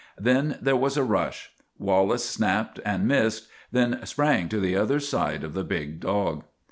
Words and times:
Then 0.19 0.57
there 0.59 0.75
was 0.75 0.97
a 0.97 1.03
rush. 1.03 1.51
Wallace 1.77 2.27
snapped 2.27 2.79
and 2.83 3.07
missed, 3.07 3.47
then 3.71 4.03
sprang 4.03 4.49
to 4.49 4.59
the 4.59 4.75
other 4.75 4.99
side 4.99 5.43
of 5.43 5.53
the 5.53 5.63
big 5.63 5.99
dog. 5.99 6.43